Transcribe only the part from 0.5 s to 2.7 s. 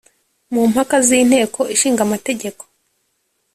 mu mpaka z'inteko ishinga amategeko,